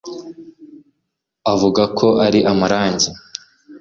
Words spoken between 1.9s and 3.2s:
ko ari amarangi